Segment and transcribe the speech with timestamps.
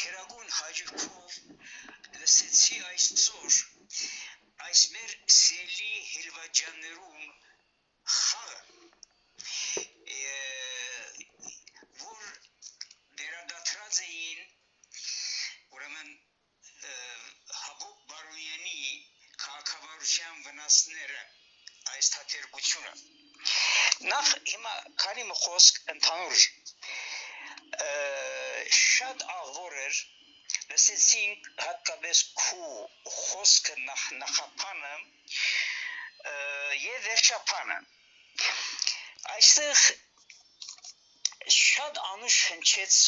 [0.00, 1.36] քերագուն հաջողով
[2.20, 3.58] լսեցի այսօր
[4.66, 7.24] այս մեր սելի հիլվաջաններում
[8.16, 8.60] խաղը
[12.02, 12.24] որ
[13.20, 14.40] վերադատրած էին
[15.76, 16.10] ուրեմն
[17.60, 18.78] Հաբոբ Բարոյանի
[19.44, 21.22] քաղաքավարության վնասները
[21.94, 22.92] այս թատերգությունը
[24.12, 24.74] նախ հիմա
[25.04, 26.40] քանի խոսք ընդհանուր
[28.80, 30.00] շատ աղվոր էր
[30.70, 32.70] լսեցինք հատկապես քու
[33.16, 34.94] խոսքը նախ նախապանը
[36.86, 37.78] եւ վերջապանը
[39.36, 39.84] այստեղ
[41.60, 42.98] շատ անուշ հնչեց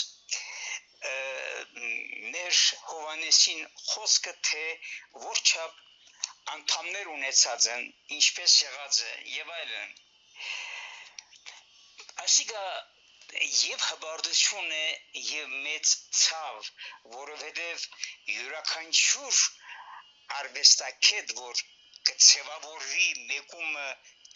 [2.35, 4.65] մեր Հովանեսին խոսքը թե
[5.25, 5.85] որչափ
[6.55, 7.89] անդամներ ունեցած են,
[8.19, 9.91] ինչպես եղած է եւ այլն։
[12.25, 12.98] Այսինքն
[13.37, 14.85] եւ հբարդություն է
[15.31, 16.69] եւ մեծ ցավ,
[17.15, 17.83] որովհետեւ
[18.35, 19.41] յուրաքանչյուր
[20.37, 21.61] արվեստակետ, որ
[22.11, 23.85] կցևավորվի մեկումը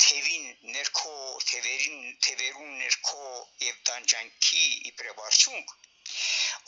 [0.05, 1.15] թևին ներքո,
[1.53, 3.31] թևերին, թևերուն ներքո
[3.69, 5.75] եւ տանջանքի իբրև արդյունք,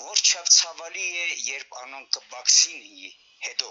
[0.06, 3.12] որ չափ ցավալի է, երբ անոն կբաքսինի
[3.48, 3.70] հետո։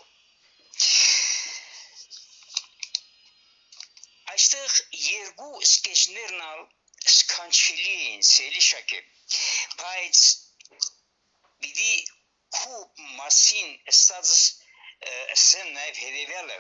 [4.36, 6.64] Այստեղ երկու սկեչներն ալ
[7.12, 9.00] սքանչելի էին սելի շակե
[9.82, 10.20] բայց
[11.64, 11.94] բիդի
[12.58, 14.34] քուբ մասին ստած
[15.36, 16.58] ասեմ նաև հետևյալը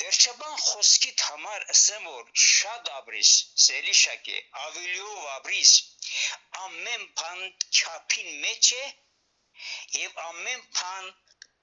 [0.00, 3.32] վերջաբան խոսքիդ համար ասեմ որ շատ աբրիս
[3.66, 5.72] սելի շակե ավելիով աբրիս
[6.64, 7.44] ամեն բան
[7.80, 8.84] չափին մեջ է
[10.00, 11.12] եւ ամեն բան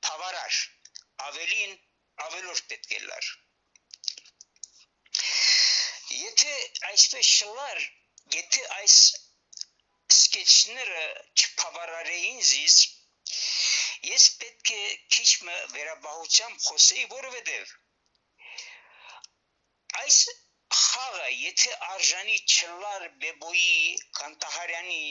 [0.07, 0.61] բավարար
[1.29, 1.77] ավելին
[2.27, 3.31] ավելորդ պետք է լար
[6.47, 7.79] Եթե այսպես շլար,
[8.33, 8.93] եթե այս
[10.17, 11.01] սկեչները
[11.41, 12.75] չփավարարեին զիս,
[14.09, 14.83] ես պետք է
[15.15, 17.73] քիչ մը վերաբահությամբ խոսեի, որովհետև
[20.03, 20.21] այս
[20.83, 25.03] խաղը, եթե արժանի չլար Բեբոյի, Կանտահարյանի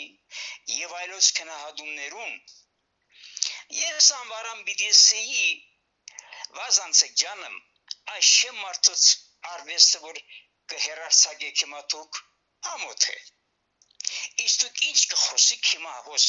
[0.78, 2.34] եւ այլոց քնահատումներուն,
[3.82, 5.46] ես անվարам բիդեսեի
[6.62, 7.62] վազանցեք ջանım,
[8.16, 9.06] այս շեմ մարդուց
[9.54, 10.24] արվեստը, որ
[10.72, 12.20] կհերարցակե հիմա դուք
[12.74, 13.18] ամոթ է
[14.44, 16.26] իսկ դուք ինչ կխոսիք հիմա հոս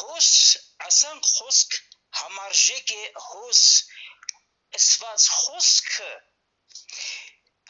[0.00, 0.28] հոս
[0.88, 1.78] ասանք խոսք
[2.20, 3.62] համարժեք է հոս
[4.78, 6.10] ասված խոսքը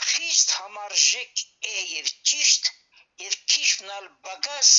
[0.08, 2.70] խիստ համարժեք է եւ ճիշտ
[3.26, 4.72] եւ քիշնալ բագաս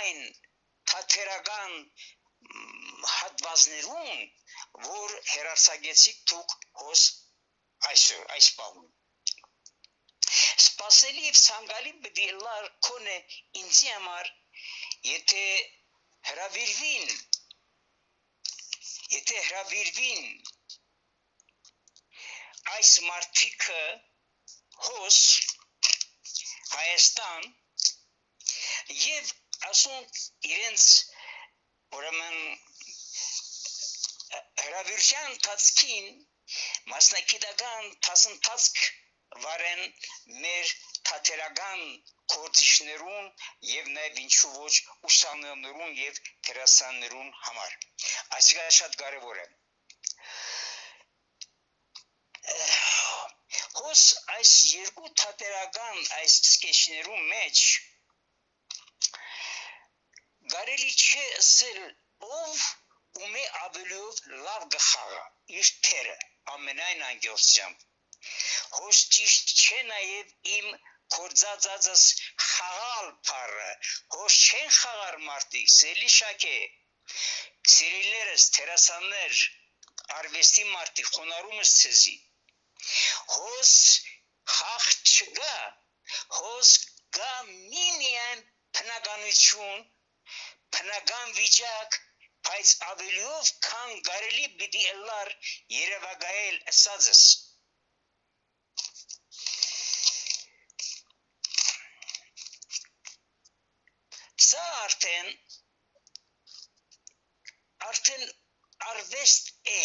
[0.00, 0.20] այն
[0.92, 1.78] թաթերական
[3.12, 4.26] հատվածներուն
[4.88, 7.06] որ հերարցագեցիք դուք հոս
[7.90, 8.92] այսօր այս պահում
[10.66, 13.16] սпасելի եւ ցանկալի բդի լար կոնե
[13.62, 14.30] ինձ համար
[15.08, 15.44] եթե
[16.30, 17.10] հրավիրվին
[19.16, 20.24] եթե հրավիրվին
[22.76, 23.82] այս մարտիկը
[24.86, 25.18] հոս
[26.70, 27.50] հայաստան
[29.02, 29.34] եւ
[29.70, 30.08] ասոն
[30.52, 30.86] իրենց
[31.98, 32.40] ուրեմն
[34.64, 36.10] հրավիրության տածքին
[36.92, 38.82] մասնակիտական տասնտածք
[39.44, 39.80] վարեն
[40.42, 40.72] մեր
[41.08, 41.80] թատերական
[42.34, 43.26] կորցիչներուն
[43.70, 44.74] եւ նաեւ ինչու ոչ
[45.08, 47.74] ուսանողներուն եւ դերասաններուն համար
[48.38, 49.46] այսինքն շատ կարեւոր է
[53.80, 54.04] հոս
[54.36, 57.64] այս երկու թատերական այս սկեչներու մեջ
[60.54, 61.82] գարելի չէ ասել
[62.30, 62.64] ով
[63.20, 65.22] ու մե ավելիով լավ գխաղա
[65.60, 66.16] իր թերը
[66.54, 67.84] ամենայն անգյոսությամբ
[68.78, 70.70] հոս ճիշտ չէ նաև իմ
[71.16, 72.04] կորձածածս
[72.46, 73.68] խաղալ փարը
[74.16, 76.56] հոս չեն խաղար մարտիկ սելի շակե
[77.74, 79.44] սիրելներս տերասաններ
[80.20, 82.16] արվեստի մարտի խոնարումս ցեզի
[83.36, 83.72] հոս
[84.56, 85.56] խաղ չգա
[86.40, 86.72] հոս
[87.18, 88.44] գա միմիան
[88.78, 89.86] բնականություն
[90.76, 92.00] բնական վիճակ
[92.46, 95.30] բայց ավելիով քան կարելի պիտի ելար
[95.76, 97.22] երևակայել ասածս
[104.46, 105.30] սա արդեն
[107.88, 108.24] արդեն
[108.90, 109.80] արվեստ է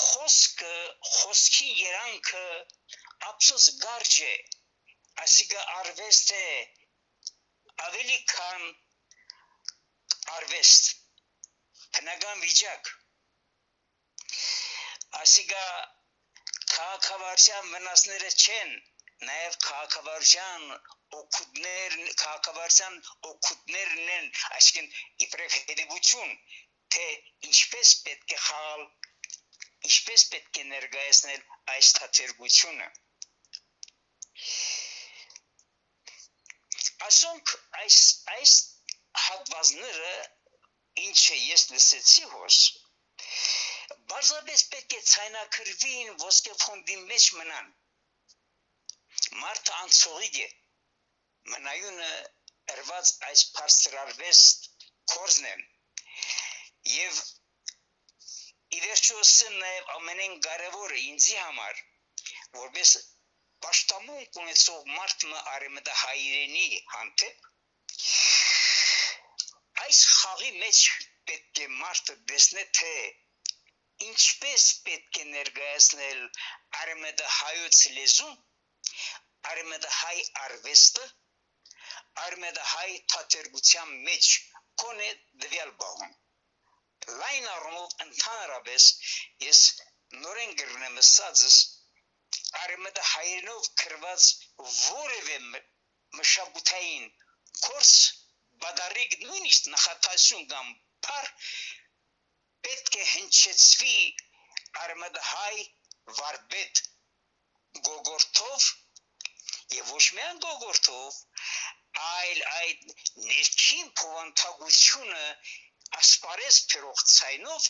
[0.00, 0.74] խոսքը
[1.14, 2.44] խոսքի երանքը
[3.30, 4.32] ափսոս գարջ է
[5.24, 6.46] ասիկա արվեստ է
[7.88, 8.70] ավելի քան
[10.38, 10.90] արվեստ
[11.96, 12.92] բնական վիճակ
[15.20, 15.64] ասիկա
[16.74, 18.72] քաղաքավարության վնասները չեն
[19.28, 20.62] նաև քաղաքավարժան
[21.18, 22.96] օգուտներ քաղաքավարժան
[23.30, 26.32] օգուտներն են այսինքն իբրև հետևություն
[26.96, 27.06] թե
[27.50, 28.86] ինչպես պետք է խաղալ
[29.90, 31.44] ինչպես պետք է ներկայացնել
[31.74, 32.88] այս թատերգությունը
[37.10, 37.54] ասոնք
[37.84, 37.98] այս
[38.38, 38.58] այս
[39.26, 40.14] հատվածները
[41.08, 42.60] ինչը ես լսեցի հոս
[44.12, 47.70] բարձրապես պետք է ցայնակրվին ոսկե ֆոնդի մեջ մնան
[49.44, 50.48] մարդը անցողիկ է
[51.54, 52.10] մնայունը
[52.70, 54.68] երված այս բարձրարվեստ
[55.12, 55.54] կորզն է
[56.94, 57.20] եւ
[58.78, 61.80] իվերջո սն նաեւ ամենեն կարևորը ինձի համար
[62.58, 62.92] որպես
[63.66, 67.48] պաշտամունք ունեցող մարդը արեմտը հայրենի հանդեպ
[69.90, 70.80] այս խաղի մեջ
[71.28, 72.90] պետք է մարդը տեսնե թե
[74.08, 76.20] ինչպես պետք է ներկայացնել
[76.82, 78.36] արմեդը հայոց լեզուն,
[79.54, 81.08] արմեդը հայ արվեստը,
[82.26, 84.30] արմեդը հայ թատերգության մեջ
[84.84, 85.10] կոնե
[85.46, 86.14] դվյալ բաղում։
[87.22, 88.88] Լայն առումով ընդհանրապես
[89.48, 89.64] ես
[90.22, 91.58] նորեն գրնեմ ասածս
[92.62, 94.30] արմեդը հայերենով գրված
[94.78, 95.42] որևէ
[96.22, 97.14] մշակութային
[97.66, 97.94] կորս
[98.64, 100.72] բադարիկ նույնիսկ նախատասում կամ
[101.06, 101.30] բար
[102.66, 103.96] պետք է հնչեցվի
[104.84, 105.56] արմադհայ
[106.20, 106.82] վարբետ
[107.88, 108.68] գոգորթով
[109.78, 111.18] եւ ոչ միայն գոգորթով
[112.06, 112.94] այլ այդ
[113.26, 115.24] ներքին փոխանցությունը
[116.00, 117.68] ասպարես փերող ցայնով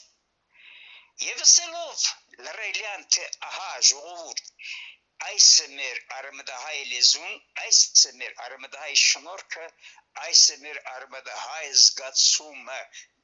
[1.26, 2.04] եւ ասելով
[2.46, 4.39] լրելյան թե ահա ժողովուրդ
[5.28, 7.34] այս է մեր արմադահայ լեզուն
[7.64, 7.80] այս
[8.10, 9.66] է մեր արմադահայ շնորհքը
[10.26, 12.78] այս է մեր արմատահայ զգացումը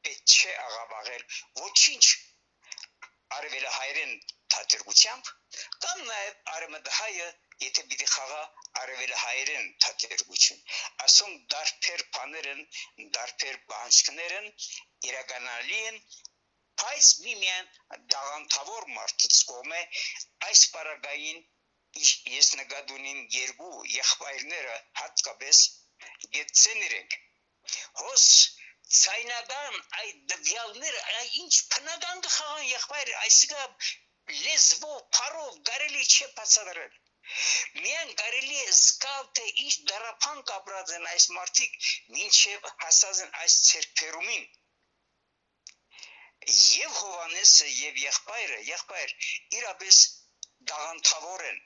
[0.08, 1.24] պետք չէ աղավաղել
[1.60, 2.04] ոչինչ
[3.38, 4.12] արևելահայերեն
[4.54, 5.32] թատերգությամբ
[5.86, 7.30] կամ նաև արմատահայը
[7.64, 8.42] եթե պիտի խաղա
[8.82, 10.62] արևելահայերեն թատերգություն
[11.06, 12.62] ասում դարբեր բաներն
[13.18, 14.48] դարբեր բանջկներն
[15.10, 16.00] իրականալի են
[16.84, 19.82] բայց միմյան դաղանթավոր մարդուց կողմը
[20.50, 21.44] այս պարագային
[21.98, 25.60] ես նկատ ունիմ երկու եղբայրները հատկապես
[26.36, 27.16] գեցեն իրենք
[28.00, 28.26] հոս
[28.96, 33.62] ցայնական այդ դվյալները ինչ փնական գխան եղբայր այսիկա
[34.34, 37.00] լեզվով փարով կարելի չէ բացատրել
[37.84, 41.88] միան կարելի է զգալ թե ինչ դարապան կապրած են այս մարդիկ
[42.18, 44.46] մինչև հասած են այս ցերկերումին
[46.54, 49.14] եւ Հովանեսը եւ եղբայրը եղբայր
[49.60, 50.02] իրապես
[50.72, 51.58] դաղանթավոր են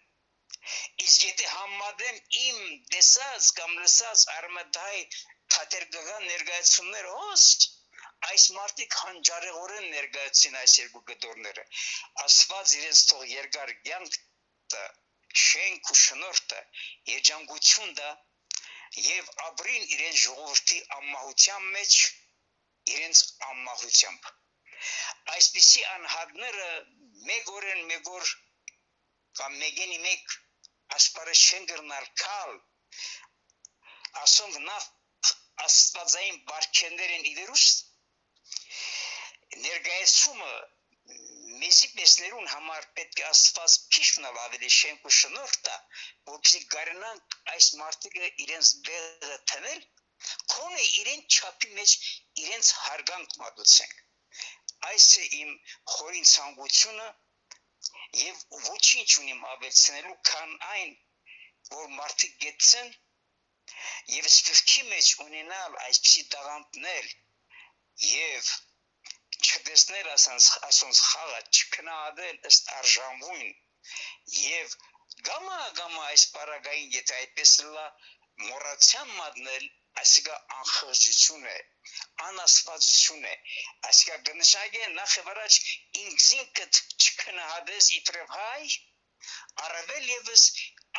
[1.07, 2.63] Իսկ եթե համադրեմ իմ
[2.95, 4.97] տեսած կամ լսած արմատայ
[5.55, 7.69] թատերգական ներկայացումները հոստ
[8.29, 11.65] այս մարտիկ հանջարեղորեն ներկայացին այս երկու գդորները
[12.25, 14.19] ասված իրենց թող երկար կյանք
[15.45, 16.61] շենք ու շնորհը
[17.13, 18.11] երջանկություն դա
[19.07, 21.97] եւ ապրին իրեն ժողովրդի ամմահության մեջ
[22.95, 24.31] իրենց ամմահությամբ
[25.37, 26.71] այսպիսի անհատները
[27.31, 28.33] մեկ օրեն մեկ օր
[29.39, 30.35] կամ մեկենի մեկ
[30.97, 32.57] ասպարը չեն գրնալ կալ
[34.25, 34.89] ասոնք նախ
[35.67, 37.65] աստվածային բարքեններ են իդերուս
[39.65, 40.53] ներգայացումը
[41.61, 45.79] մեզի պեսներուն համար պետք է աստված քիշնալ ավելի շենք ու շնորհտա
[46.31, 49.81] որպեսզի գարնանք այս մարտիկը իրենց բեղը տնել
[50.55, 51.97] քոնե իրեն չափի մեջ
[52.45, 53.99] իրենց հարգանք մատուցենք
[54.91, 55.53] այս է իմ
[55.95, 57.09] խորին ցանկությունը
[58.19, 60.97] եւ ոչինչ ունիմ ավելցնելու, քան այն,
[61.75, 62.89] որ մարդիկ գեցեն
[64.13, 67.11] եւ սփյուռքի մեջ ունենալ այսպիսի դաղանտներ
[68.07, 68.49] եւ
[69.49, 73.53] չտեսներ ասած ասոնց խաղը չքնահատել ըստ արժանվույն
[74.47, 74.75] եւ
[75.29, 77.87] գամա գամա այս պարագային եթե այդպես լա
[78.49, 79.71] մոռացյալ մատնել
[80.01, 81.57] այսիկա անխրջություն է
[82.27, 83.33] անասվածություն է
[83.91, 85.59] այսիկա գնշագե նախ եւ առաջ
[86.03, 88.69] ինքզինքդ չքնահատես իբրև հայ
[89.65, 90.45] առավել եւս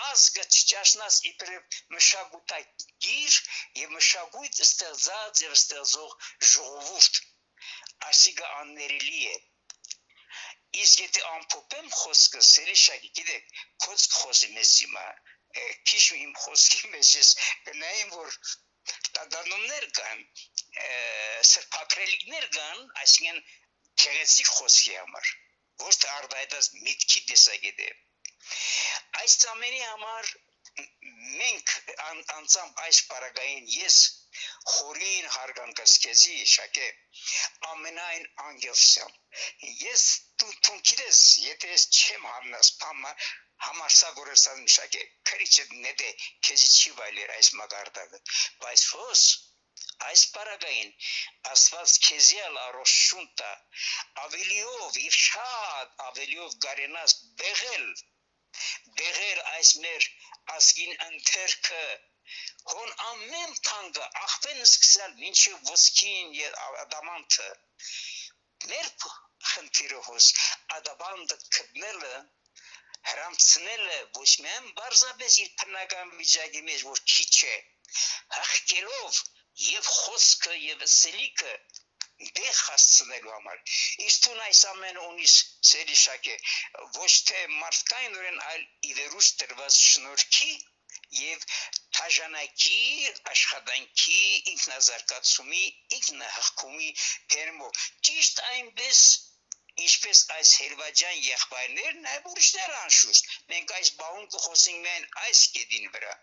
[0.08, 2.62] ազգը չճաշնաս իբրև մշակութայ
[3.06, 3.40] գիր
[3.82, 6.16] եւ մշակույթ ստեղծած եւ ստեղծող
[6.52, 7.22] ժողովուրդ
[8.12, 9.36] այսիկա աններելի է
[10.84, 15.08] իսկ եթե ամփոփեմ խոսքը սերիշակի գիտեք խոսք խոսի մեզ հիմա
[15.92, 17.32] քիչ իմ խոսքի մեջ ես
[17.70, 18.38] գնայեմ որ
[19.18, 20.24] տադանումներ կան,
[21.52, 23.42] սրբակրելիքներ կան, այսինքն
[24.04, 25.34] քերեսիկ խոսքի համար,
[25.88, 27.92] ոչ թե արդայդած միտքի տեսակետը։
[29.22, 30.34] Այս ամենի համար
[31.42, 31.72] մենք
[32.38, 33.98] անցամ այս պարագային ես
[34.74, 36.86] խորին հարգանքսկեզի շակե
[37.72, 39.18] ամենայն անգելսյամ
[39.82, 40.06] ես
[40.44, 43.14] դու դու գիտես եթե ես չեմ համնաս փամա
[43.62, 46.12] փամը համարսագորեսան մշակե քրիչը նեդե
[46.48, 48.20] քեզի չի վայլեր այս մագարտակը
[48.64, 49.26] բայց հոս
[50.06, 50.94] այս պարագային
[51.52, 53.52] աստված քեզիալ առոշունտա
[54.24, 57.86] ավելիով եւ շատ ավելիով գարենաս բեղել
[59.02, 60.10] բեղեր այս մեր
[60.56, 61.86] ասկին ընթերքը
[62.74, 67.50] հոն ամեն տանգը ախպեն սկսալ մինչև ոսկին եւ ադամանտը
[68.74, 68.92] մեր
[69.54, 70.34] խնդիրը հոս
[70.80, 72.14] ադաբանդը կդնելը
[73.10, 77.56] հрамցնելը ոչ միայն բարձրապես իր բնական վիճակի մեջ որ քիչ է
[78.38, 79.22] հղկելով
[79.68, 81.54] եւ խոսքը եւ սելիկը
[82.38, 83.62] դեղ հասցնելու համար
[84.08, 85.38] իստուն այս ամենը ունիս
[85.70, 86.36] ծերի շակե
[86.98, 90.52] ոչ թե մարդկայնորեն այլ իվերուս տրված շնորհքի
[91.22, 91.48] եւ
[91.98, 92.84] թաժանակի
[93.34, 94.22] աշխատանքի
[94.54, 95.64] ինքնազարգացումի
[95.98, 96.94] ինքնահղկումի
[97.34, 99.04] թերմով ճիշտ այնպես
[99.86, 106.16] ինչպես այս հերվաջան եղբայրներն այլ ուրիշներ անշուշտ մենք այս բաուն կխոսենք միայն այս կետին վրա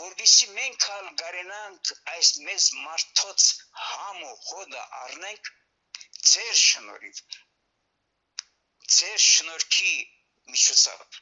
[0.00, 3.48] որբիսի մենք հալ գարենանք այս մեզ մարդոց
[3.82, 5.52] համու հոդը առնենք
[6.32, 7.20] ձեր շնորհիվ
[8.96, 9.94] ձեր շնորհքի
[10.54, 11.20] միջոցով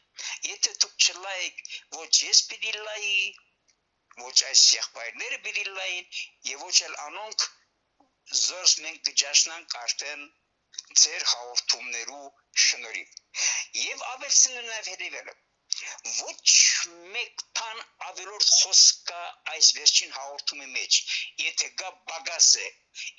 [0.52, 1.60] եթե դուք չլայեք
[1.98, 3.18] ոչ ես պիտի լայի
[4.22, 6.10] ոչ այս եղբայրները պիտի լային
[6.48, 7.46] եւ ոչ էլ անոնք
[8.40, 10.26] զորս մենք գճաշնանք արդեն
[11.02, 12.26] ձեր հաղորդումներու
[12.66, 13.14] շնորհիվ
[13.84, 15.34] եւ ավելցնելու նաեւ հետեւելը
[16.16, 16.52] ոչ
[17.14, 19.22] մեկ բան ավելորդ խոսք կա
[19.54, 20.98] այս վերջին հաղորդումի մեջ
[21.44, 22.66] եթե կա բագասը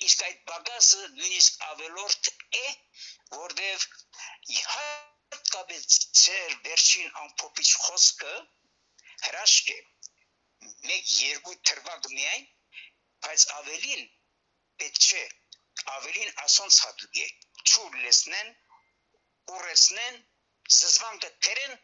[0.08, 2.30] իսկ այդ բագասը նույնիսկ ավելորդ
[2.60, 2.64] է
[3.36, 3.86] որտեվ
[4.72, 8.34] հատկապես ծեր վերջին ամփոփիչ խոսքը
[9.26, 9.80] հրաշք է
[10.90, 12.46] մեկ երկու թրվակ միայն
[13.26, 14.08] բայց ավելին
[14.82, 15.24] պետք չէ
[15.96, 17.28] ավելին ասոնց հատուկ է
[17.72, 18.54] ճուր լեսնեն
[19.56, 20.18] ուրեսնեն
[20.78, 21.78] զզվանքը տերեն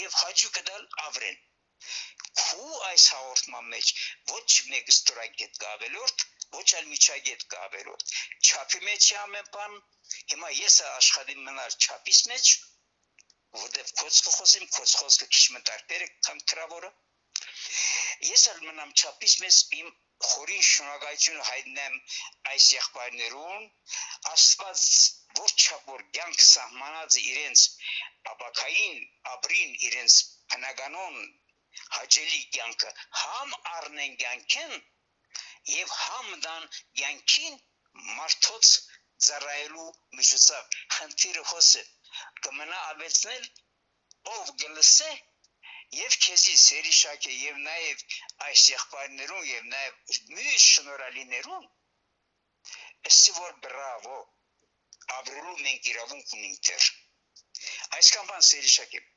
[0.00, 1.42] եւ հաճուկը դալ ավրեն
[2.42, 3.90] քու այս հաղորդման մեջ
[4.34, 4.44] ոչ
[4.74, 6.24] մեկ ստորագետ կավելորդ
[6.58, 8.14] ոչ էլ միջագետ կավելորդ
[8.48, 9.76] չափի մեջ ամեն բան
[10.32, 12.52] հիմա ես աշխատիմ մնալ չափիս մեջ
[13.62, 16.90] որտեվ կոծքը խոսեմ կոծ խոսքը քիչ մտարբեր է քան քրավորը
[18.30, 19.92] ես էլ մնամ չափիս մեջ իմ
[20.26, 21.96] խորին շնորհակալություն հայտնեմ
[22.52, 23.66] այս եղբայրներուն
[24.32, 24.84] աստված
[25.40, 27.64] որ չափ որ ցանկ սահմանած իրենց
[28.32, 29.00] ապակային
[29.34, 30.18] ապրին իրենց
[30.54, 31.18] բնականon
[31.98, 34.74] հաճելի կյանքը համ առնեն կյանքին
[35.74, 36.68] եւ համ դան
[37.00, 37.60] կյանքին
[38.20, 38.72] մարդոց
[39.26, 39.90] ծառայելու
[40.20, 41.84] միջոցով խնդիրը հոսը
[42.46, 43.46] կմնա ավեցնել
[44.34, 45.10] ով գլսե
[45.98, 48.04] եւ քեզի սերիշակե եւ նաեւ
[48.48, 51.66] այս եղբայրներուն եւ նաեւ մյուս շնորհալիներուն
[53.12, 54.18] էսի որ բրավո
[55.18, 56.90] ապրելու մենք իրավունք ունենք դեռ
[57.98, 59.13] այսքան բան սերի շակեմ